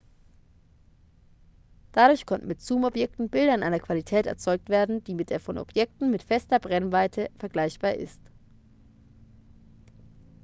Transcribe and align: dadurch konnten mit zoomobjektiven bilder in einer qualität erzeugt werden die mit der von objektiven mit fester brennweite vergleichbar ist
dadurch 1.91 2.25
konnten 2.29 2.47
mit 2.47 2.59
zoomobjektiven 2.59 3.29
bilder 3.29 3.53
in 3.53 3.61
einer 3.61 3.79
qualität 3.79 4.25
erzeugt 4.25 4.67
werden 4.67 5.03
die 5.03 5.13
mit 5.13 5.29
der 5.29 5.39
von 5.39 5.59
objektiven 5.59 6.09
mit 6.09 6.23
fester 6.23 6.57
brennweite 6.57 7.29
vergleichbar 7.37 7.93
ist 7.93 8.19